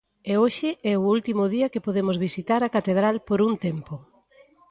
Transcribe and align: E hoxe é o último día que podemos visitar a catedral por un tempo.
E 0.31 0.33
hoxe 0.41 0.69
é 0.91 0.93
o 0.97 1.07
último 1.15 1.43
día 1.55 1.71
que 1.73 1.83
podemos 1.87 2.17
visitar 2.25 2.61
a 2.63 2.73
catedral 2.75 3.15
por 3.27 3.39
un 3.47 3.53
tempo. 3.65 3.95